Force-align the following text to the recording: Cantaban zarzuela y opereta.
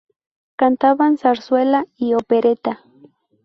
Cantaban 0.55 1.19
zarzuela 1.19 1.85
y 1.95 2.15
opereta. 2.15 2.83